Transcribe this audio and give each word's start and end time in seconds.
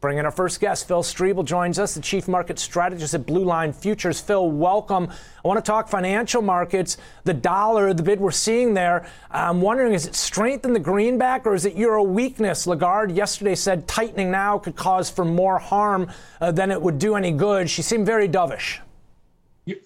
bring 0.00 0.18
in 0.18 0.24
our 0.24 0.30
first 0.30 0.60
guest. 0.60 0.86
Phil 0.86 1.02
Streible 1.02 1.44
joins 1.44 1.78
us, 1.78 1.94
the 1.94 2.00
chief 2.00 2.28
market 2.28 2.58
strategist 2.58 3.14
at 3.14 3.26
Blue 3.26 3.44
Line 3.44 3.72
Futures. 3.72 4.20
Phil, 4.20 4.50
welcome. 4.50 5.08
I 5.44 5.48
want 5.48 5.64
to 5.64 5.68
talk 5.68 5.88
financial 5.88 6.40
markets. 6.40 6.98
The 7.24 7.34
dollar, 7.34 7.92
the 7.92 8.02
bid 8.02 8.20
we're 8.20 8.30
seeing 8.30 8.74
there. 8.74 9.10
I'm 9.30 9.60
wondering, 9.60 9.94
is 9.94 10.06
it 10.06 10.14
strength 10.14 10.64
in 10.64 10.72
the 10.72 10.80
greenback 10.80 11.46
or 11.46 11.54
is 11.54 11.64
it 11.64 11.74
euro 11.74 12.02
weakness? 12.02 12.66
Lagarde 12.66 13.12
yesterday 13.12 13.54
said 13.54 13.88
tightening 13.88 14.30
now 14.30 14.58
could 14.58 14.76
cause 14.76 15.10
for 15.10 15.24
more 15.24 15.58
harm 15.58 16.10
uh, 16.40 16.52
than 16.52 16.70
it 16.70 16.80
would 16.80 16.98
do 16.98 17.16
any 17.16 17.32
good. 17.32 17.68
She 17.68 17.82
seemed 17.82 18.06
very 18.06 18.28
dovish. 18.28 18.78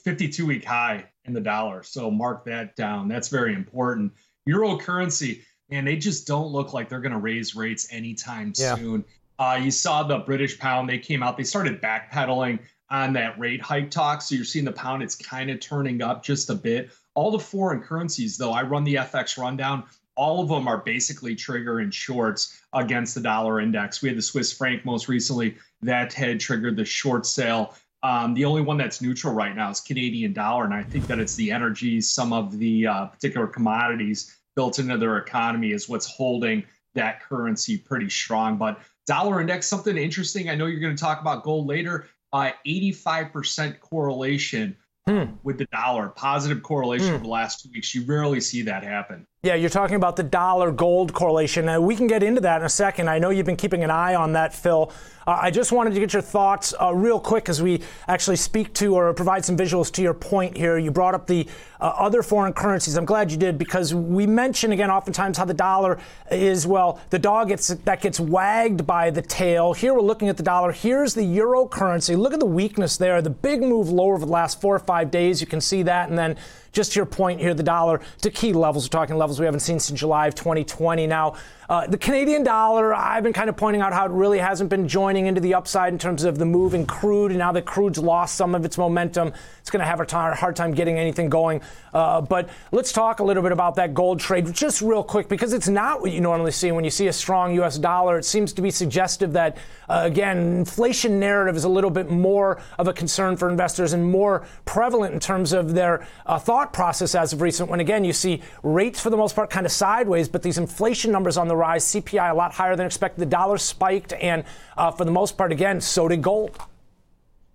52 0.05 0.47
week 0.47 0.65
high 0.65 1.07
in 1.25 1.33
the 1.33 1.41
dollar. 1.41 1.83
So 1.83 2.11
mark 2.11 2.45
that 2.45 2.77
down. 2.77 3.09
That's 3.09 3.29
very 3.29 3.55
important. 3.55 4.13
Euro 4.47 4.77
currency, 4.77 5.43
and 5.71 5.87
they 5.87 5.97
just 5.97 6.27
don't 6.27 6.49
look 6.49 6.73
like 6.73 6.89
they're 6.89 7.01
going 7.01 7.13
to 7.13 7.19
raise 7.19 7.55
rates 7.55 7.89
anytime 7.91 8.53
yeah. 8.57 8.77
soon. 8.77 9.05
Uh, 9.39 9.59
you 9.61 9.71
saw 9.71 10.03
the 10.03 10.19
British 10.19 10.59
pound, 10.59 10.89
they 10.89 10.99
came 10.99 11.23
out, 11.23 11.37
they 11.37 11.45
started 11.45 11.81
backpedaling 11.81 12.59
on 12.91 13.13
that 13.15 13.39
rate 13.39 13.61
hike 13.61 13.91
talk. 13.91 14.23
So 14.23 14.35
you're 14.35 14.45
seeing 14.45 14.65
the 14.65 14.73
pound, 14.73 15.03
it's 15.03 15.17
kind 15.17 15.51
of 15.51 15.61
turning 15.61 16.03
up 16.03 16.23
just 16.23 16.51
a 16.51 16.55
bit. 16.55 16.91
All 17.15 17.31
the 17.31 17.39
foreign 17.39 17.81
currencies, 17.81 18.37
though, 18.37 18.53
I 18.53 18.63
run 18.63 18.85
the 18.85 18.97
FX 18.97 19.39
rundown. 19.39 19.85
All 20.15 20.43
of 20.43 20.49
them 20.49 20.69
are 20.69 20.79
basically 20.79 21.35
triggering 21.35 21.93
shorts 21.93 22.61
against 22.75 23.15
the 23.15 23.23
dollar 23.23 23.61
index. 23.61 24.03
We 24.03 24.11
had 24.11 24.19
the 24.19 24.23
Swiss 24.23 24.53
franc 24.53 24.85
most 24.85 25.09
recently 25.09 25.57
that 25.81 26.13
had 26.13 26.39
triggered 26.39 26.77
the 26.77 26.85
short 26.85 27.25
sale. 27.25 27.75
Um, 28.03 28.35
the 28.35 28.45
only 28.45 28.63
one 28.63 28.77
that's 28.77 29.01
neutral 29.01 29.33
right 29.33 29.55
now 29.55 29.71
is 29.71 29.81
Canadian 29.81 30.33
dollar, 30.33 30.65
and 30.65 30.75
I 30.75 30.83
think 30.83 31.07
that 31.07 31.19
it's 31.19 31.35
the 31.37 31.51
energy, 31.51 32.01
some 32.01 32.33
of 32.33 32.59
the 32.59 32.87
uh, 32.87 33.07
particular 33.07 33.47
commodities 33.47 34.37
built 34.55 34.79
into 34.79 34.99
their 34.99 35.19
economy 35.19 35.73
is 35.73 35.89
what's 35.89 36.07
holding 36.07 36.65
that 36.95 37.23
currency 37.23 37.79
pretty 37.79 38.11
strong. 38.11 38.57
But 38.59 38.81
Dollar 39.07 39.41
index, 39.41 39.67
something 39.67 39.97
interesting. 39.97 40.49
I 40.49 40.55
know 40.55 40.67
you're 40.67 40.81
going 40.81 40.97
to 40.97 41.03
talk 41.03 41.21
about 41.21 41.43
gold 41.43 41.67
later. 41.67 42.09
Uh, 42.33 42.51
85% 42.67 43.81
correlation 43.81 44.77
hmm. 45.07 45.25
with 45.43 45.59
the 45.59 45.67
dollar, 45.67 46.09
positive 46.09 46.63
correlation 46.63 47.09
hmm. 47.09 47.15
over 47.15 47.25
the 47.25 47.31
last 47.31 47.63
two 47.63 47.71
weeks. 47.73 47.95
You 47.95 48.05
rarely 48.05 48.41
see 48.41 48.63
that 48.63 48.85
happen. 48.85 49.27
Yeah, 49.45 49.57
you're 49.57 49.71
talking 49.71 49.97
about 49.97 50.15
the 50.15 50.23
dollar 50.23 50.71
gold 50.71 51.13
correlation. 51.13 51.67
Now, 51.67 51.81
we 51.81 51.97
can 51.97 52.07
get 52.07 52.23
into 52.23 52.41
that 52.43 52.61
in 52.61 52.65
a 52.65 52.69
second. 52.69 53.11
I 53.11 53.19
know 53.19 53.31
you've 53.31 53.45
been 53.45 53.57
keeping 53.57 53.83
an 53.83 53.91
eye 53.91 54.15
on 54.15 54.35
that, 54.35 54.55
Phil. 54.55 54.93
Uh, 55.27 55.37
I 55.43 55.51
just 55.51 55.73
wanted 55.73 55.95
to 55.95 55.99
get 55.99 56.13
your 56.13 56.23
thoughts 56.23 56.73
uh, 56.81 56.95
real 56.95 57.19
quick 57.19 57.49
as 57.49 57.61
we 57.61 57.83
actually 58.07 58.37
speak 58.37 58.73
to 58.75 58.95
or 58.95 59.13
provide 59.13 59.45
some 59.45 59.57
visuals 59.57 59.91
to 59.95 60.03
your 60.03 60.15
point 60.15 60.57
here. 60.57 60.79
You 60.79 60.93
brought 60.93 61.17
up 61.17 61.27
the 61.27 61.49
uh, 61.81 61.87
other 61.87 62.23
foreign 62.23 62.53
currencies. 62.53 62.97
I'm 62.97 63.05
glad 63.05 63.33
you 63.33 63.37
did 63.37 63.59
because 63.59 63.93
we 63.93 64.29
mention 64.29 64.71
again 64.71 64.93
oftentimes 64.93 65.39
how 65.39 65.45
the 65.45 65.55
dollar 65.55 65.99
is 66.31 66.65
well, 66.65 67.01
the 67.11 67.19
dog 67.19 67.49
gets 67.49 67.67
that 67.67 68.01
gets 68.01 68.21
wagged 68.21 68.87
by 68.87 69.11
the 69.11 69.23
tail. 69.23 69.73
Here 69.73 69.93
we're 69.93 70.03
looking 70.03 70.29
at 70.29 70.37
the 70.37 70.45
dollar. 70.45 70.71
Here's 70.71 71.15
the 71.15 71.25
euro 71.25 71.67
currency. 71.67 72.15
Look 72.15 72.33
at 72.33 72.39
the 72.39 72.47
weakness 72.47 72.97
there. 72.97 73.21
The 73.21 73.31
big 73.31 73.61
move 73.61 73.91
lower 73.91 74.15
over 74.15 74.25
the 74.25 74.31
last 74.31 74.61
four 74.61 74.77
or 74.77 74.81
five 74.81 75.11
days. 75.11 75.41
You 75.41 75.49
can 75.49 75.61
see 75.61 75.83
that, 75.83 76.11
and 76.11 76.17
then 76.17 76.37
just 76.73 76.93
to 76.93 76.99
your 76.99 77.07
point 77.07 77.41
here, 77.41 77.55
the 77.55 77.63
dollar 77.63 78.01
to 78.23 78.31
key 78.31 78.53
levels. 78.53 78.87
We're 78.87 78.99
talking 78.99 79.17
levels 79.17 79.39
we 79.39 79.47
haven't 79.47 79.61
seen 79.61 79.79
since 79.79 79.99
July 79.99 80.27
of 80.27 80.35
2020. 80.35 81.07
Now, 81.07 81.35
uh, 81.69 81.87
the 81.87 81.97
Canadian 81.97 82.43
dollar, 82.43 82.95
I've 82.95 83.23
been 83.23 83.33
kind 83.33 83.49
of 83.49 83.57
pointing 83.57 83.81
out 83.81 83.95
how 83.95 84.05
it 84.05 84.11
really 84.11 84.39
hasn't 84.39 84.69
been 84.69 84.89
joining 84.89 85.25
into 85.25 85.41
the 85.41 85.55
upside 85.55 85.93
in 85.93 85.99
terms 85.99 86.25
of 86.25 86.37
the 86.37 86.45
move 86.45 86.75
in 86.75 86.85
crude. 86.85 87.31
And 87.31 87.39
now 87.39 87.53
that 87.53 87.65
crude's 87.65 87.99
lost 87.99 88.35
some 88.35 88.55
of 88.55 88.67
its 88.67 88.77
momentum, 88.77 89.33
it's 89.61 89.71
going 89.71 89.81
to 89.81 89.87
have 89.87 90.01
a 90.01 90.35
hard 90.35 90.55
time 90.55 90.75
getting 90.75 90.99
anything 90.99 91.31
going. 91.31 91.63
Uh, 91.95 92.21
but 92.21 92.51
let's 92.73 92.93
talk 92.93 93.21
a 93.21 93.25
little 93.25 93.43
bit 93.43 93.53
about 93.53 93.77
that 93.77 93.95
gold 93.95 94.21
trade 94.21 94.53
just 94.53 94.83
real 94.83 95.03
quick 95.03 95.29
because 95.29 95.53
it's 95.53 95.69
not 95.69 96.01
what 96.01 96.11
you 96.11 96.21
normally 96.21 96.51
see 96.51 96.73
when 96.73 96.85
you 96.85 96.91
see 96.91 97.07
a 97.07 97.13
strong 97.13 97.55
U.S. 97.55 97.79
dollar. 97.79 98.19
It 98.19 98.25
seems 98.25 98.53
to 98.53 98.61
be 98.61 98.71
suggestive 98.71 99.33
that, 99.33 99.57
uh, 99.89 100.03
again, 100.05 100.39
inflation 100.39 101.21
narrative 101.21 101.57
is 101.57 101.65
a 101.65 101.69
little 101.69 101.91
bit 101.91 102.11
more 102.11 102.61
of 102.79 102.89
a 102.89 102.93
concern 102.93 103.37
for 103.37 103.49
investors 103.49 103.93
and 103.93 104.05
more 104.05 104.47
prevalent 104.65 105.15
in 105.15 105.21
terms 105.21 105.53
of 105.53 105.75
their 105.75 106.07
uh, 106.27 106.39
thought 106.63 106.73
process 106.73 107.15
as 107.15 107.33
of 107.33 107.41
recent. 107.41 107.69
When 107.69 107.81
again, 107.81 108.05
you 108.05 108.13
see 108.13 108.41
rates 108.63 109.01
for 109.01 109.11
the 109.11 109.17
most 109.17 109.35
part 109.35 109.51
kind 109.51 109.67
of 109.67 109.73
sideways, 109.73 110.29
but 110.29 110.43
these 110.43 110.59
inflation 110.59 111.11
numbers 111.11 111.37
on 111.37 111.49
the 111.49 111.57
rise, 111.57 111.85
CPI 111.87 112.31
a 112.31 112.35
lot 112.35 112.53
higher 112.53 112.77
than 112.77 112.87
expected. 112.87 113.21
The 113.21 113.27
dollar 113.27 113.59
spiked, 113.59 114.13
and 114.13 114.45
uh, 114.77 114.91
for 114.93 115.05
the 115.05 115.11
most 115.11 115.37
part, 115.37 115.51
again, 115.51 115.81
so 115.81 116.09
did 116.09 116.23
gold. 116.23 116.59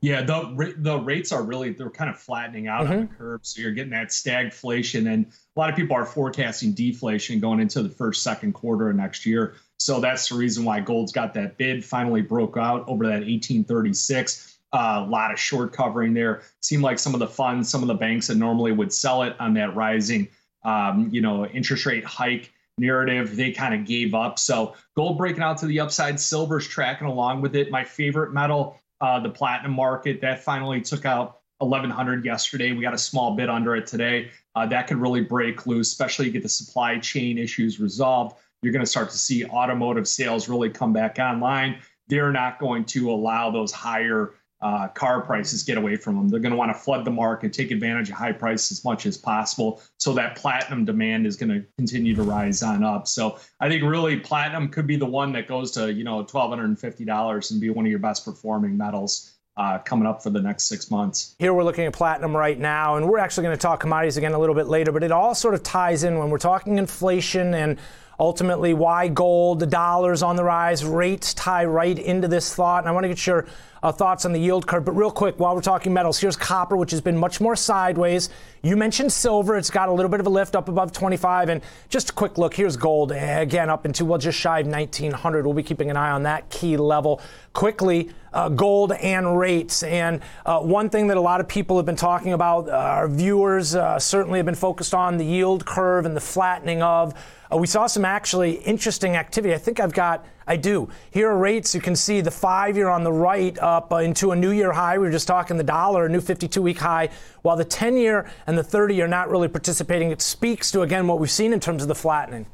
Yeah, 0.02 0.22
the 0.22 0.76
the 0.78 1.00
rates 1.00 1.32
are 1.32 1.42
really 1.42 1.72
they're 1.72 1.90
kind 1.90 2.10
of 2.10 2.20
flattening 2.20 2.68
out 2.68 2.84
mm-hmm. 2.84 2.94
on 2.94 3.00
the 3.02 3.16
curve, 3.16 3.40
so 3.44 3.62
you're 3.62 3.72
getting 3.72 3.92
that 3.92 4.10
stagflation, 4.10 5.12
and 5.12 5.26
a 5.26 5.60
lot 5.60 5.70
of 5.70 5.76
people 5.76 5.96
are 5.96 6.06
forecasting 6.06 6.74
deflation 6.74 7.40
going 7.40 7.60
into 7.60 7.82
the 7.82 7.90
first 7.90 8.24
second 8.24 8.54
quarter 8.54 8.90
of 8.90 8.96
next 8.96 9.26
year. 9.26 9.56
So 9.80 10.00
that's 10.00 10.30
the 10.30 10.36
reason 10.36 10.66
why 10.66 10.82
gold's 10.82 11.12
got 11.12 11.34
that 11.36 11.58
bid 11.58 11.86
finally 11.86 12.22
broke 12.22 12.58
out 12.58 12.84
over 12.88 13.06
that 13.06 13.22
1836. 13.22 14.57
A 14.80 15.02
lot 15.02 15.32
of 15.32 15.40
short 15.40 15.74
covering 15.74 16.14
there. 16.14 16.44
Seemed 16.62 16.84
like 16.84 17.00
some 17.00 17.14
of 17.14 17.20
the 17.20 17.28
funds, 17.28 17.68
some 17.68 17.82
of 17.82 17.88
the 17.88 17.96
banks 17.96 18.28
that 18.28 18.36
normally 18.36 18.72
would 18.72 18.94
sell 18.94 19.24
it 19.24 19.36
on 19.40 19.54
that 19.56 19.76
rising, 19.76 20.28
um, 20.64 21.10
you 21.12 21.22
know, 21.22 21.46
interest 21.46 21.86
rate 21.86 22.06
hike 22.06 22.52
narrative, 22.78 23.36
they 23.36 23.52
kind 23.52 23.74
of 23.74 23.86
gave 23.86 24.14
up. 24.14 24.38
So 24.38 24.76
gold 24.96 25.18
breaking 25.18 25.42
out 25.42 25.58
to 25.60 25.66
the 25.66 25.80
upside, 25.80 26.20
silver's 26.20 26.68
tracking 26.68 27.08
along 27.08 27.42
with 27.42 27.56
it. 27.56 27.72
My 27.72 27.84
favorite 27.84 28.34
metal 28.34 28.80
uh, 29.02 29.20
the 29.20 29.30
platinum 29.30 29.74
market. 29.74 30.22
That 30.22 30.44
finally 30.44 30.82
took 30.82 31.06
out 31.06 31.40
1100 31.60 32.26
yesterday. 32.26 32.72
We 32.72 32.82
got 32.82 32.94
a 32.94 33.00
small 33.00 33.36
bit 33.36 33.50
under 33.50 33.76
it 33.76 33.88
today. 33.88 34.32
Uh, 34.56 34.66
that 34.68 34.88
could 34.88 34.98
really 34.98 35.22
break 35.22 35.66
loose, 35.66 35.92
especially 35.92 36.30
get 36.30 36.44
the 36.44 36.50
supply 36.50 36.98
chain 37.00 37.38
issues 37.38 37.80
resolved. 37.80 38.38
You're 38.62 38.74
going 38.74 38.86
to 38.86 38.90
start 38.90 39.12
to 39.12 39.18
see 39.18 39.46
automotive 39.46 40.08
sales 40.08 40.50
really 40.50 40.70
come 40.70 40.94
back 40.94 41.20
online. 41.20 41.78
They're 42.08 42.32
not 42.32 42.60
going 42.60 42.86
to 42.86 43.12
allow 43.12 43.52
those 43.52 43.72
higher 43.72 44.34
uh, 44.62 44.88
car 44.88 45.22
prices 45.22 45.64
get 45.64 45.78
away 45.78 45.96
from 45.96 46.16
them. 46.16 46.30
They're 46.30 46.40
going 46.40 46.52
to 46.52 46.58
want 46.58 46.76
to 46.76 46.80
flood 46.80 47.06
the 47.06 47.12
market, 47.12 47.54
take 47.54 47.72
advantage 47.72 48.10
of 48.10 48.16
high 48.16 48.32
prices 48.32 48.80
as 48.80 48.84
much 48.84 49.06
as 49.06 49.18
possible. 49.18 49.82
So 49.98 50.14
that 50.14 50.36
platinum 50.36 50.86
demand 50.86 51.28
is 51.28 51.36
going 51.36 51.50
to 51.50 51.66
continue 51.78 52.16
to 52.16 52.24
rise 52.24 52.64
on 52.64 52.84
up. 52.84 53.08
So 53.08 53.40
I 53.60 53.70
think 53.70 53.84
really 53.84 54.18
platinum 54.18 54.70
could 54.70 54.88
be 54.88 54.96
the 54.96 55.06
one 55.06 55.32
that 55.34 55.48
goes 55.48 55.72
to 55.72 55.94
you 55.94 56.04
know 56.04 56.24
twelve 56.24 56.50
hundred 56.50 56.66
and 56.66 56.80
fifty 56.80 57.06
dollars 57.06 57.52
and 57.52 57.62
be 57.62 57.70
one 57.70 57.86
of 57.86 57.90
your 57.90 58.00
best 58.00 58.26
performing 58.26 58.78
metals. 58.78 59.34
Uh, 59.60 59.80
coming 59.80 60.06
up 60.06 60.22
for 60.22 60.30
the 60.30 60.40
next 60.40 60.66
six 60.66 60.92
months. 60.92 61.36
Here 61.40 61.52
we're 61.52 61.64
looking 61.64 61.86
at 61.86 61.94
platinum 61.94 62.38
right 62.38 62.60
now, 62.60 62.96
and 62.96 63.10
we're 63.10 63.18
actually 63.18 63.46
going 63.46 63.58
to 63.58 63.60
talk 63.60 63.80
commodities 63.80 64.16
again 64.16 64.34
a 64.34 64.38
little 64.38 64.54
bit 64.54 64.68
later, 64.68 64.92
but 64.92 65.02
it 65.02 65.12
all 65.12 65.34
sort 65.34 65.56
of 65.56 65.64
ties 65.64 66.04
in 66.04 66.20
when 66.20 66.30
we're 66.30 66.38
talking 66.38 66.78
inflation 66.78 67.56
and 67.56 67.80
ultimately 68.20 68.74
why 68.74 69.08
gold, 69.08 69.60
the 69.60 69.66
dollars 69.66 70.24
on 70.24 70.36
the 70.36 70.44
rise, 70.44 70.84
rates 70.84 71.34
tie 71.34 71.66
right 71.66 71.98
into 71.98 72.28
this 72.28 72.54
thought. 72.54 72.80
And 72.84 72.90
I 72.90 72.92
want 72.92 73.04
to 73.04 73.10
get 73.10 73.26
your 73.28 73.46
uh, 73.84 73.92
thoughts 73.92 74.26
on 74.26 74.34
the 74.34 74.40
yield 74.40 74.66
curve. 74.66 74.86
But 74.86 74.94
real 74.94 75.12
quick, 75.12 75.40
while 75.40 75.56
we're 75.56 75.62
talking 75.62 75.94
metals, 75.94 76.20
here's 76.20 76.36
copper, 76.36 76.76
which 76.76 76.92
has 76.92 77.02
been 77.02 77.18
much 77.18 77.40
more 77.40 77.56
sideways. 77.56 78.30
You 78.64 78.76
mentioned 78.76 79.12
silver; 79.12 79.56
it's 79.56 79.70
got 79.70 79.90
a 79.90 79.92
little 79.92 80.10
bit 80.10 80.20
of 80.20 80.28
a 80.28 80.30
lift 80.30 80.56
up 80.56 80.68
above 80.68 80.92
25. 80.92 81.50
And 81.50 81.62
just 81.90 82.10
a 82.10 82.14
quick 82.14 82.38
look, 82.38 82.54
here's 82.54 82.76
gold 82.76 83.12
again 83.12 83.70
up 83.70 83.86
into 83.86 84.06
well 84.06 84.18
just 84.18 84.40
shy 84.40 84.60
of 84.60 84.68
1900. 84.68 85.46
We'll 85.46 85.54
be 85.54 85.64
keeping 85.64 85.90
an 85.90 85.98
eye 85.98 86.12
on 86.12 86.24
that 86.24 86.50
key 86.50 86.78
level 86.78 87.22
quickly. 87.54 88.10
Uh, 88.38 88.50
gold 88.50 88.92
and 88.92 89.40
rates. 89.40 89.82
And 89.82 90.22
uh, 90.46 90.60
one 90.60 90.92
thing 90.92 91.08
that 91.08 91.18
a 91.18 91.22
lot 91.22 91.42
of 91.42 91.48
people 91.48 91.76
have 91.78 91.88
been 91.88 91.96
talking 91.96 92.34
about, 92.34 92.70
uh, 92.70 92.74
our 92.74 93.08
viewers 93.08 93.74
uh, 93.74 93.98
certainly 93.98 94.38
have 94.38 94.46
been 94.46 94.54
focused 94.54 94.94
on 94.94 95.18
the 95.18 95.26
yield 95.26 95.66
curve 95.66 96.06
and 96.06 96.16
the 96.16 96.22
flattening 96.22 96.84
of. 96.84 97.16
Uh, 97.52 97.58
we 97.58 97.66
saw 97.66 97.88
some 97.88 98.06
actually 98.06 98.58
interesting 98.58 99.16
activity. 99.16 99.56
I 99.56 99.58
think 99.58 99.80
I've 99.80 99.92
got, 99.92 100.24
I 100.46 100.56
do. 100.56 100.88
Here 101.10 101.32
are 101.32 101.36
rates. 101.36 101.74
You 101.74 101.82
can 101.82 101.96
see 101.96 102.22
the 102.22 102.30
five 102.30 102.78
year 102.78 102.90
on 102.90 103.04
the 103.04 103.12
right 103.12 103.58
up 103.58 103.92
into 103.92 104.30
a 104.34 104.36
new 104.36 104.52
year 104.52 104.72
high. 104.72 105.00
We 105.00 105.08
were 105.08 105.12
just 105.12 105.28
talking 105.28 105.58
the 105.58 105.64
dollar, 105.64 106.06
a 106.06 106.10
new 106.10 106.22
52 106.22 106.62
week 106.62 106.78
high, 106.78 107.10
while 107.42 107.56
the 107.56 107.66
10 107.66 107.98
year 107.98 108.30
and 108.46 108.56
the 108.56 108.64
30 108.64 109.02
are 109.02 109.08
not 109.08 109.32
really 109.32 109.48
participating. 109.48 110.12
It 110.12 110.22
speaks 110.22 110.70
to, 110.74 110.84
again, 110.84 111.08
what 111.08 111.18
we've 111.18 111.32
seen 111.32 111.54
in 111.54 111.60
terms 111.60 111.82
of 111.82 111.88
the 111.88 111.96
flattening. 111.96 112.46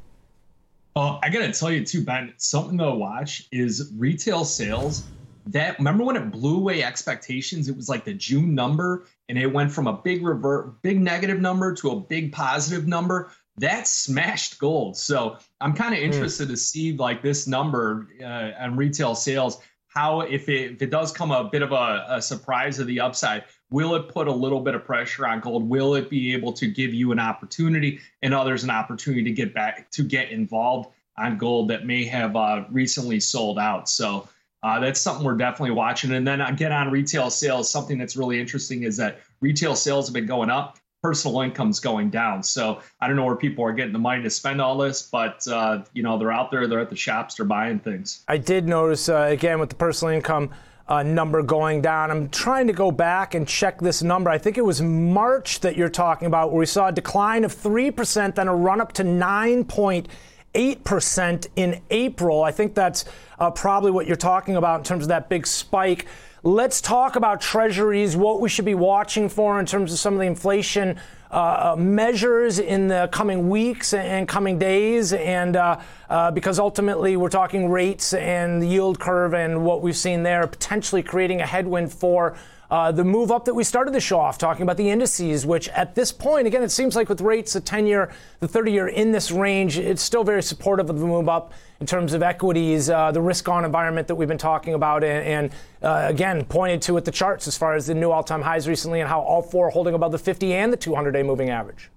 Uh, 0.96 1.20
I 1.22 1.30
got 1.30 1.40
to 1.40 1.52
tell 1.52 1.74
you, 1.74 1.84
too, 1.84 2.06
Ben, 2.06 2.34
something 2.38 2.78
to 2.78 2.92
watch 2.92 3.50
is 3.52 3.92
retail 3.98 4.46
sales. 4.46 5.04
That 5.48 5.78
remember 5.78 6.04
when 6.06 6.16
it 6.16 6.32
blew 6.32 6.58
away 6.58 6.84
expectations? 6.84 7.68
It 7.68 7.76
was 7.76 7.90
like 7.90 8.06
the 8.06 8.14
June 8.14 8.56
number, 8.56 9.06
and 9.28 9.38
it 9.38 9.48
went 9.48 9.72
from 9.72 9.88
a 9.88 9.94
big 9.94 10.26
revert, 10.26 10.82
big 10.82 11.02
negative 11.02 11.40
number 11.40 11.74
to 11.76 11.92
a 11.92 12.00
big 12.00 12.32
positive 12.32 12.88
number 12.88 13.32
that 13.58 13.88
smashed 13.88 14.60
gold. 14.60 14.98
So 14.98 15.38
I'm 15.62 15.74
kind 15.74 15.94
of 15.94 16.00
hmm. 16.00 16.06
interested 16.06 16.48
mm. 16.48 16.52
to 16.52 16.58
see 16.58 16.94
like 16.94 17.22
this 17.22 17.48
number 17.48 18.08
uh, 18.22 18.52
on 18.60 18.76
retail 18.76 19.16
sales. 19.16 19.60
How 19.88 20.22
if 20.22 20.50
it 20.50 20.72
if 20.72 20.82
it 20.82 20.90
does 20.90 21.12
come 21.12 21.32
a 21.32 21.44
bit 21.44 21.62
of 21.62 21.72
a, 21.72 22.06
a 22.10 22.22
surprise 22.22 22.80
of 22.80 22.88
the 22.88 23.00
upside, 23.00 23.44
will 23.70 23.94
it 23.96 24.10
put 24.10 24.28
a 24.28 24.32
little 24.32 24.60
bit 24.60 24.74
of 24.74 24.84
pressure 24.84 25.28
on 25.28 25.40
gold? 25.40 25.70
Will 25.70 25.94
it 25.94 26.10
be 26.10 26.34
able 26.34 26.52
to 26.54 26.68
give 26.68 26.94
you 26.94 27.12
an 27.12 27.20
opportunity 27.20 28.00
and 28.24 28.34
others 28.34 28.64
an 28.64 28.72
opportunity 28.72 29.24
to 29.24 29.32
get 29.32 29.54
back 29.54 29.92
to 29.92 30.04
get 30.04 30.32
involved 30.32 30.90
on 31.16 31.38
gold 31.38 31.70
that 31.70 31.86
may 31.86 32.06
have 32.06 32.36
uh, 32.36 32.66
recently 32.72 33.20
sold 33.20 33.60
out? 33.60 33.88
So. 33.88 34.28
Uh, 34.64 34.80
that's 34.80 35.02
something 35.02 35.26
we're 35.26 35.36
definitely 35.36 35.76
watching. 35.76 36.14
And 36.14 36.26
then 36.26 36.42
again, 36.42 36.72
on 36.72 36.90
retail 36.90 37.30
sales, 37.30 37.70
something 37.70 37.98
that's 37.98 38.16
really 38.16 38.40
interesting 38.40 38.84
is 38.84 38.98
that 38.98 39.20
retail 39.42 39.76
sales 39.76 40.08
have 40.08 40.14
been 40.14 40.26
going 40.26 40.50
up 40.50 40.78
personal 41.04 41.42
income's 41.42 41.82
going 41.82 42.10
down. 42.10 42.42
So 42.42 42.80
I 43.02 43.08
don't 43.08 43.18
know 43.18 43.26
where 43.26 43.36
people 43.36 43.66
are 43.66 43.74
getting 43.74 43.92
the 43.92 44.00
money 44.00 44.24
to 44.24 44.30
spend 44.30 44.62
all 44.62 44.78
this, 44.78 45.04
but 45.04 45.46
uh, 45.48 45.84
you 45.94 46.02
know 46.02 46.18
they're 46.18 46.32
out 46.32 46.50
there, 46.50 46.66
they're 46.66 46.80
at 46.80 46.90
the 46.90 46.96
shops, 46.96 47.36
they're 47.36 47.46
buying 47.46 47.80
things. 47.80 48.24
I 48.28 48.38
did 48.38 48.68
notice 48.68 49.10
uh, 49.10 49.28
again 49.30 49.60
with 49.60 49.70
the 49.70 49.76
personal 49.76 50.16
income. 50.16 50.50
Uh, 50.86 51.02
number 51.02 51.42
going 51.42 51.82
down. 51.82 52.12
I'm 52.12 52.28
trying 52.28 52.68
to 52.68 52.74
go 52.74 52.92
back 52.92 53.36
and 53.36 53.48
check 53.48 53.80
this 53.80 54.04
number. 54.04 54.30
I 54.30 54.38
think 54.38 54.58
it 54.58 54.66
was 54.66 54.82
March 54.82 55.62
that 55.62 55.78
you're 55.78 55.88
talking 55.88 56.28
about, 56.28 56.52
where 56.52 56.60
we 56.60 56.66
saw 56.66 56.90
a 56.90 56.92
decline 56.92 57.46
of 57.46 57.56
3%, 57.56 58.36
then 58.36 58.50
a 58.50 58.54
run 58.54 58.82
up 58.82 58.92
to 58.94 59.04
9.8% 59.04 60.08
in 60.54 61.82
April. 61.90 62.44
I 62.44 62.52
think 62.52 62.76
that's 62.76 63.06
uh, 63.40 63.52
probably 63.52 63.92
what 63.92 64.08
you're 64.08 64.16
talking 64.16 64.56
about 64.56 64.80
in 64.80 64.84
terms 64.84 65.04
of 65.04 65.10
that 65.10 65.30
big 65.30 65.48
spike. 65.48 66.06
Let's 66.44 66.82
talk 66.82 67.16
about 67.16 67.40
treasuries, 67.42 68.18
what 68.18 68.42
we 68.42 68.50
should 68.50 68.66
be 68.66 68.76
watching 68.76 69.30
for 69.30 69.60
in 69.60 69.66
terms 69.66 69.94
of 69.94 70.00
some 70.00 70.14
of 70.14 70.20
the 70.20 70.26
inflation 70.26 71.00
uh, 71.32 71.74
uh, 71.74 71.76
measures 71.76 72.60
in 72.60 72.88
the 72.88 73.10
coming 73.12 73.50
weeks 73.50 73.94
and 73.94 74.28
coming 74.28 74.60
days, 74.60 75.14
and 75.14 75.56
uh, 75.56 75.80
uh, 76.10 76.30
because 76.30 76.60
ultimately 76.60 77.18
we're 77.18 77.30
talking 77.30 77.72
rates 77.72 78.14
and 78.14 78.62
the 78.62 78.68
yield 78.68 79.00
curve 79.00 79.34
and 79.34 79.66
what 79.66 79.82
we've 79.82 79.98
seen 79.98 80.22
there 80.22 80.46
potentially 80.46 81.02
creating 81.02 81.42
a 81.42 81.46
headwind 81.46 81.92
for 81.92 82.38
uh, 82.74 82.92
the 82.92 83.04
move 83.04 83.32
up 83.32 83.46
that 83.46 83.54
we 83.54 83.64
started 83.64 83.94
the 83.94 84.00
show 84.00 84.20
off 84.20 84.40
talking 84.40 84.64
about 84.64 84.78
the 84.78 84.90
indices, 84.90 85.46
which 85.46 85.70
at 85.70 85.94
this 85.94 86.12
point, 86.12 86.48
again, 86.48 86.64
it 86.64 86.72
seems 86.72 86.96
like 86.96 87.08
with 87.08 87.22
rates, 87.22 87.54
the 87.54 87.62
10 87.62 87.86
year, 87.86 88.12
the 88.40 88.48
30 88.48 88.72
year 88.72 88.88
in 88.88 89.12
this 89.12 89.30
range, 89.30 89.78
it's 89.78 90.02
still 90.02 90.24
very 90.24 90.42
supportive 90.42 90.90
of 90.90 90.98
the 90.98 91.06
move 91.06 91.30
up 91.30 91.54
in 91.80 91.86
terms 91.86 92.14
of 92.14 92.24
equities, 92.24 92.90
uh, 92.90 93.12
the 93.12 93.22
risk 93.22 93.48
on 93.48 93.64
environment 93.64 94.08
that 94.08 94.16
we've 94.16 94.28
been 94.28 94.40
talking 94.40 94.74
about, 94.74 95.04
and, 95.04 95.24
and 95.24 95.52
uh, 95.84 96.08
again, 96.10 96.44
pointed 96.46 96.82
to 96.82 96.96
with 96.96 97.06
the 97.06 97.12
charts 97.12 97.48
as 97.48 97.56
far 97.56 97.76
as 97.76 97.86
the 97.86 97.94
new 97.94 98.10
all 98.10 98.24
time 98.24 98.42
highs 98.42 98.68
recently 98.68 99.02
and 99.02 99.08
how 99.08 99.22
all 99.22 99.44
four 99.44 99.68
are 99.68 99.70
holding 99.70 99.94
above 99.94 100.12
the 100.12 100.18
50 100.18 100.52
and 100.56 100.74
the 100.74 100.78
200 100.78 101.12
day 101.12 101.22
moving 101.22 101.52
average 101.52 101.92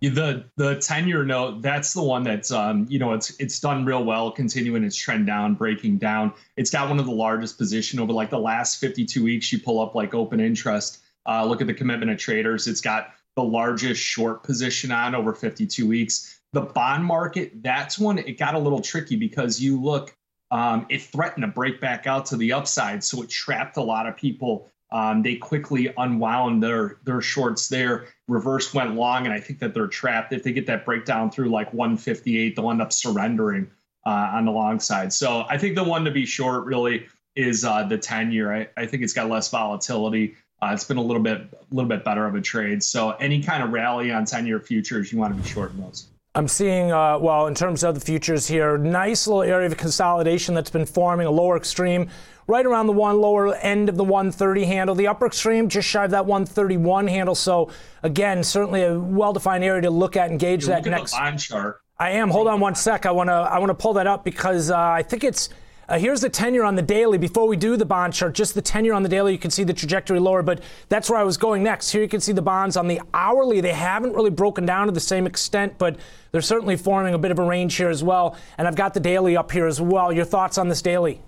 the 0.00 0.44
the 0.56 0.76
10 0.76 1.08
year 1.08 1.24
note 1.24 1.62
that's 1.62 1.94
the 1.94 2.02
one 2.02 2.22
that's 2.22 2.50
um 2.50 2.86
you 2.88 2.98
know 2.98 3.12
it's 3.12 3.34
it's 3.40 3.58
done 3.60 3.84
real 3.84 4.04
well 4.04 4.30
continuing 4.30 4.84
its 4.84 4.96
trend 4.96 5.26
down 5.26 5.54
breaking 5.54 5.98
down. 5.98 6.32
It's 6.56 6.70
got 6.70 6.88
one 6.88 6.98
of 6.98 7.06
the 7.06 7.12
largest 7.12 7.58
position 7.58 7.98
over 7.98 8.12
like 8.12 8.30
the 8.30 8.38
last 8.38 8.78
52 8.78 9.22
weeks. 9.22 9.52
You 9.52 9.58
pull 9.58 9.80
up 9.80 9.94
like 9.94 10.14
open 10.14 10.40
interest 10.40 11.02
uh, 11.26 11.44
look 11.44 11.60
at 11.60 11.66
the 11.66 11.74
commitment 11.74 12.10
of 12.10 12.18
traders. 12.18 12.66
It's 12.66 12.80
got 12.80 13.10
the 13.34 13.42
largest 13.42 14.00
short 14.00 14.42
position 14.42 14.92
on 14.92 15.14
over 15.14 15.34
52 15.34 15.86
weeks. 15.86 16.40
The 16.52 16.62
bond 16.62 17.04
market 17.04 17.62
that's 17.62 17.98
one 17.98 18.18
it 18.18 18.38
got 18.38 18.54
a 18.54 18.58
little 18.58 18.80
tricky 18.80 19.16
because 19.16 19.60
you 19.60 19.80
look 19.80 20.16
um, 20.50 20.86
it 20.88 21.02
threatened 21.02 21.42
to 21.42 21.48
break 21.48 21.80
back 21.80 22.06
out 22.06 22.26
to 22.26 22.36
the 22.36 22.52
upside. 22.52 23.02
So 23.02 23.22
it 23.22 23.28
trapped 23.28 23.76
a 23.76 23.82
lot 23.82 24.06
of 24.06 24.16
people 24.16 24.70
um, 24.92 25.22
they 25.22 25.36
quickly 25.36 25.92
unwound 25.96 26.62
their 26.62 26.98
their 27.04 27.20
shorts 27.20 27.68
there. 27.68 28.06
Reverse 28.28 28.72
went 28.72 28.94
long, 28.94 29.24
and 29.24 29.34
I 29.34 29.40
think 29.40 29.58
that 29.58 29.74
they're 29.74 29.88
trapped. 29.88 30.32
If 30.32 30.42
they 30.42 30.52
get 30.52 30.66
that 30.66 30.84
breakdown 30.84 31.30
through 31.30 31.50
like 31.50 31.72
158, 31.72 32.54
they'll 32.54 32.70
end 32.70 32.82
up 32.82 32.92
surrendering 32.92 33.70
uh, 34.04 34.30
on 34.34 34.44
the 34.44 34.52
long 34.52 34.78
side. 34.78 35.12
So 35.12 35.44
I 35.48 35.58
think 35.58 35.74
the 35.74 35.84
one 35.84 36.04
to 36.04 36.10
be 36.10 36.24
short 36.24 36.64
really 36.64 37.06
is 37.34 37.64
uh, 37.64 37.84
the 37.84 37.98
10 37.98 38.30
year. 38.32 38.54
I, 38.54 38.68
I 38.76 38.86
think 38.86 39.02
it's 39.02 39.12
got 39.12 39.28
less 39.28 39.50
volatility. 39.50 40.36
Uh, 40.62 40.70
it's 40.72 40.84
been 40.84 40.96
a 40.96 41.02
little 41.02 41.22
bit 41.22 41.40
a 41.40 41.74
little 41.74 41.88
bit 41.88 42.04
better 42.04 42.24
of 42.24 42.34
a 42.34 42.40
trade. 42.40 42.82
So 42.82 43.10
any 43.10 43.42
kind 43.42 43.62
of 43.62 43.70
rally 43.70 44.12
on 44.12 44.24
10 44.24 44.46
year 44.46 44.60
futures, 44.60 45.12
you 45.12 45.18
want 45.18 45.36
to 45.36 45.42
be 45.42 45.48
short 45.48 45.72
in 45.72 45.80
those. 45.80 46.06
I'm 46.36 46.48
seeing, 46.48 46.92
uh, 46.92 47.18
well, 47.18 47.46
in 47.46 47.54
terms 47.54 47.82
of 47.82 47.94
the 47.94 48.00
futures 48.00 48.46
here, 48.46 48.76
nice 48.76 49.26
little 49.26 49.42
area 49.42 49.66
of 49.66 49.76
consolidation 49.78 50.54
that's 50.54 50.68
been 50.68 50.84
forming, 50.84 51.26
a 51.26 51.30
lower 51.30 51.56
extreme 51.56 52.10
right 52.46 52.66
around 52.66 52.88
the 52.88 52.92
one 52.92 53.22
lower 53.22 53.54
end 53.56 53.88
of 53.88 53.96
the 53.96 54.04
130 54.04 54.66
handle. 54.66 54.94
The 54.94 55.06
upper 55.06 55.26
extreme 55.26 55.70
just 55.70 55.88
shy 55.88 56.04
of 56.04 56.10
that 56.10 56.26
131 56.26 57.08
handle. 57.08 57.34
So 57.34 57.70
again, 58.02 58.44
certainly 58.44 58.82
a 58.82 59.00
well-defined 59.00 59.64
area 59.64 59.80
to 59.80 59.90
look 59.90 60.14
at 60.14 60.30
and 60.30 60.38
gauge 60.38 60.66
that 60.66 60.84
next. 60.84 61.14
Line 61.14 61.38
chart. 61.38 61.80
I 61.98 62.10
am. 62.10 62.28
Hold 62.28 62.48
on 62.48 62.60
one 62.60 62.74
sec. 62.74 63.06
I 63.06 63.12
want 63.12 63.28
to. 63.28 63.32
I 63.32 63.58
want 63.58 63.70
to 63.70 63.74
pull 63.74 63.94
that 63.94 64.06
up 64.06 64.22
because 64.22 64.70
uh, 64.70 64.78
I 64.78 65.02
think 65.02 65.24
it's. 65.24 65.48
Uh, 65.88 65.98
here's 65.98 66.20
the 66.20 66.28
tenure 66.28 66.64
on 66.64 66.74
the 66.74 66.82
daily. 66.82 67.16
Before 67.16 67.46
we 67.46 67.56
do 67.56 67.76
the 67.76 67.84
bond 67.84 68.12
chart, 68.12 68.34
just 68.34 68.54
the 68.54 68.62
tenure 68.62 68.92
on 68.92 69.02
the 69.02 69.08
daily, 69.08 69.32
you 69.32 69.38
can 69.38 69.50
see 69.50 69.62
the 69.62 69.72
trajectory 69.72 70.18
lower, 70.18 70.42
but 70.42 70.60
that's 70.88 71.08
where 71.08 71.18
I 71.18 71.22
was 71.22 71.36
going 71.36 71.62
next. 71.62 71.90
Here 71.90 72.02
you 72.02 72.08
can 72.08 72.20
see 72.20 72.32
the 72.32 72.42
bonds 72.42 72.76
on 72.76 72.88
the 72.88 73.00
hourly. 73.14 73.60
They 73.60 73.72
haven't 73.72 74.14
really 74.14 74.30
broken 74.30 74.66
down 74.66 74.86
to 74.86 74.92
the 74.92 75.00
same 75.00 75.26
extent, 75.26 75.78
but 75.78 75.96
they're 76.32 76.40
certainly 76.40 76.76
forming 76.76 77.14
a 77.14 77.18
bit 77.18 77.30
of 77.30 77.38
a 77.38 77.44
range 77.44 77.76
here 77.76 77.88
as 77.88 78.02
well. 78.02 78.36
And 78.58 78.66
I've 78.66 78.76
got 78.76 78.94
the 78.94 79.00
daily 79.00 79.36
up 79.36 79.52
here 79.52 79.66
as 79.66 79.80
well. 79.80 80.12
Your 80.12 80.24
thoughts 80.24 80.58
on 80.58 80.68
this 80.68 80.82
daily? 80.82 81.22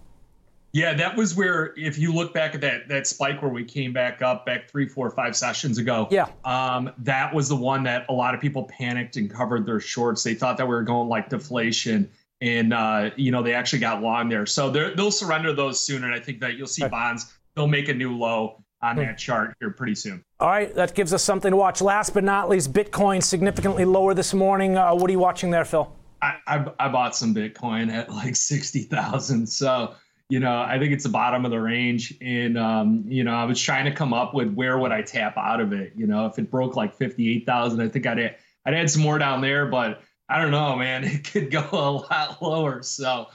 Yeah, 0.72 0.93
that 0.94 1.16
was 1.16 1.34
where 1.34 1.72
if 1.78 1.96
you 1.99 2.12
look 2.12 2.34
back 2.34 2.55
at 2.55 2.60
that 2.60 2.88
that 2.88 3.06
spike 3.06 3.40
where 3.40 3.50
we 3.50 3.64
came 3.64 3.93
back 3.94 4.20
up 4.20 4.44
back 4.44 4.69
three, 4.69 4.87
four, 4.87 5.10
five 5.10 5.34
sessions 5.34 5.78
ago. 5.78 6.08
Yeah. 6.10 6.28
Um, 6.44 6.93
that 6.99 7.34
was 7.34 7.49
the 7.49 7.56
one 7.56 7.84
that 7.84 8.05
a 8.10 8.12
lot 8.12 8.34
of 8.34 8.40
people 8.40 8.64
panicked 8.64 9.16
and 9.16 9.31
covered 9.31 9.64
their 9.64 9.81
shorts. 9.81 10.22
They 10.22 10.34
thought 10.34 10.58
that 10.58 10.66
we 10.66 10.75
were 10.75 10.82
going 10.82 11.08
like 11.08 11.31
deflation, 11.31 12.10
and 12.40 12.73
uh, 12.73 13.11
you 13.17 13.31
know 13.31 13.43
they 13.43 13.55
actually 13.55 13.81
got 13.81 14.02
long 14.02 14.29
there. 14.29 14.46
So 14.46 14.70
they'll 14.70 15.11
surrender 15.11 15.52
those 15.52 15.81
soon, 15.81 16.05
and 16.05 16.14
I 16.14 16.20
think 16.20 16.40
that 16.40 16.56
you'll 16.56 16.67
see 16.67 16.87
bonds. 16.87 17.32
They'll 17.55 17.67
make 17.67 17.88
a 17.88 17.94
new 17.94 18.17
low 18.17 18.62
on 18.82 18.96
hmm. 18.96 19.02
that 19.02 19.19
chart 19.19 19.56
here 19.61 19.70
pretty 19.70 19.94
soon. 19.94 20.25
All 20.40 20.49
right, 20.49 20.73
that 20.75 20.94
gives 20.94 21.12
us 21.12 21.23
something 21.23 21.50
to 21.50 21.56
watch. 21.56 21.81
Last 21.81 22.14
but 22.14 22.25
not 22.25 22.49
least, 22.49 22.73
Bitcoin 22.73 23.23
significantly 23.23 23.85
lower 23.85 24.14
this 24.14 24.32
morning. 24.35 24.76
Uh, 24.76 24.94
what 24.94 25.08
are 25.08 25.12
you 25.12 25.19
watching 25.19 25.50
there, 25.50 25.64
Phil? 25.64 25.93
I, 26.20 26.37
I, 26.46 26.67
I 26.81 26.88
bought 26.88 27.14
some 27.14 27.35
Bitcoin 27.35 27.93
at 27.93 28.11
like 28.11 28.37
sixty 28.37 28.82
thousand. 28.82 29.46
So 29.49 29.94
you 30.29 30.41
know, 30.41 30.61
I 30.61 30.79
think 30.79 30.93
it's 30.93 31.05
the 31.05 31.11
bottom 31.11 31.44
of 31.44 31.50
the 31.50 31.61
range. 31.61 32.14
And, 32.20 32.58
um, 32.58 33.05
you 33.08 33.25
know, 33.25 33.32
I 33.32 33.44
was 33.44 33.61
trying 33.61 33.87
to 33.87 33.93
come 33.93 34.12
up 34.12 34.34
with 34.34 34.52
where 34.52 34.79
would 34.79 34.93
I 34.93 35.00
tap 35.00 35.38
out 35.38 35.61
of 35.61 35.73
it? 35.73 35.93
You 35.96 36.06
know, 36.06 36.26
if 36.26 36.38
it 36.38 36.50
broke 36.50 36.76
like 36.76 36.94
58,000, 36.94 37.81
I 37.81 37.88
think 37.88 38.06
I'd, 38.06 38.19
add, 38.19 38.37
I'd 38.67 38.75
add 38.75 38.91
some 38.91 39.02
more 39.02 39.19
down 39.19 39.41
there, 39.41 39.67
but 39.67 40.02
I 40.28 40.40
don't 40.40 40.50
know, 40.50 40.76
man, 40.76 41.04
it 41.04 41.30
could 41.30 41.50
go 41.50 41.66
a 41.72 41.90
lot 41.90 42.42
lower. 42.42 42.82
So, 42.82 43.28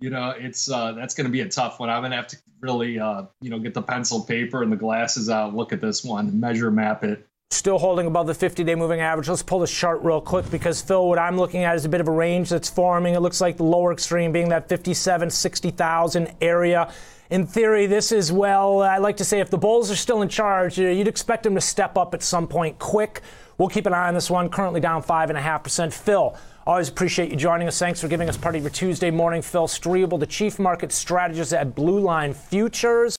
you 0.00 0.10
know, 0.10 0.34
it's, 0.36 0.70
uh, 0.70 0.92
that's 0.92 1.14
going 1.14 1.26
to 1.26 1.32
be 1.32 1.40
a 1.40 1.48
tough 1.48 1.80
one. 1.80 1.90
I'm 1.90 2.02
going 2.02 2.10
to 2.10 2.16
have 2.16 2.28
to 2.28 2.36
really, 2.60 2.98
uh, 2.98 3.24
you 3.40 3.50
know, 3.50 3.58
get 3.58 3.74
the 3.74 3.82
pencil 3.82 4.22
paper 4.22 4.62
and 4.62 4.72
the 4.72 4.76
glasses 4.76 5.30
out, 5.30 5.54
look 5.54 5.72
at 5.72 5.80
this 5.80 6.04
one, 6.04 6.40
measure 6.40 6.70
map 6.70 7.04
it 7.04 7.26
still 7.54 7.78
holding 7.78 8.06
above 8.06 8.26
the 8.26 8.34
50 8.34 8.64
day 8.64 8.74
moving 8.74 9.00
average. 9.00 9.28
Let's 9.28 9.42
pull 9.42 9.60
this 9.60 9.70
chart 9.70 10.02
real 10.02 10.20
quick 10.20 10.50
because, 10.50 10.82
Phil, 10.82 11.08
what 11.08 11.18
I'm 11.18 11.36
looking 11.36 11.62
at 11.62 11.76
is 11.76 11.84
a 11.84 11.88
bit 11.88 12.00
of 12.00 12.08
a 12.08 12.10
range 12.10 12.50
that's 12.50 12.68
forming. 12.68 13.14
It 13.14 13.20
looks 13.20 13.40
like 13.40 13.56
the 13.56 13.64
lower 13.64 13.92
extreme 13.92 14.32
being 14.32 14.48
that 14.50 14.68
57, 14.68 15.30
60,000 15.30 16.34
area. 16.40 16.92
In 17.30 17.46
theory, 17.46 17.86
this 17.86 18.12
is, 18.12 18.30
well, 18.30 18.82
I 18.82 18.98
like 18.98 19.16
to 19.16 19.24
say 19.24 19.40
if 19.40 19.48
the 19.48 19.56
Bulls 19.56 19.90
are 19.90 19.96
still 19.96 20.20
in 20.20 20.28
charge, 20.28 20.78
uh, 20.78 20.84
you'd 20.84 21.08
expect 21.08 21.42
them 21.44 21.54
to 21.54 21.60
step 21.60 21.96
up 21.96 22.12
at 22.12 22.22
some 22.22 22.46
point 22.46 22.78
quick. 22.78 23.22
We'll 23.56 23.70
keep 23.70 23.86
an 23.86 23.94
eye 23.94 24.08
on 24.08 24.14
this 24.14 24.30
one, 24.30 24.50
currently 24.50 24.80
down 24.80 25.02
5.5%. 25.02 25.92
Phil, 25.92 26.36
always 26.66 26.88
appreciate 26.90 27.30
you 27.30 27.36
joining 27.36 27.66
us. 27.66 27.78
Thanks 27.78 28.00
for 28.00 28.08
giving 28.08 28.28
us 28.28 28.36
part 28.36 28.56
of 28.56 28.62
your 28.62 28.70
Tuesday 28.70 29.10
morning. 29.10 29.40
Phil 29.40 29.66
Streible, 29.66 30.20
the 30.20 30.26
Chief 30.26 30.58
Market 30.58 30.92
Strategist 30.92 31.54
at 31.54 31.74
Blue 31.74 32.00
Line 32.00 32.34
Futures. 32.34 33.16